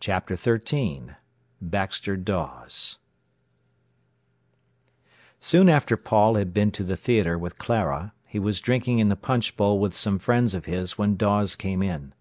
CHAPTER 0.00 0.36
XIII 0.36 1.12
BAXTER 1.62 2.18
DAWES 2.18 2.98
Soon 5.40 5.70
after 5.70 5.96
Paul 5.96 6.34
had 6.34 6.52
been 6.52 6.70
to 6.72 6.84
the 6.84 6.94
theatre 6.94 7.38
with 7.38 7.56
Clara, 7.56 8.12
he 8.26 8.38
was 8.38 8.60
drinking 8.60 8.98
in 8.98 9.08
the 9.08 9.16
Punch 9.16 9.56
Bowl 9.56 9.78
with 9.78 9.94
some 9.96 10.18
friends 10.18 10.52
of 10.52 10.66
his 10.66 10.98
when 10.98 11.16
Dawes 11.16 11.56
came 11.56 11.80
in. 11.82 12.12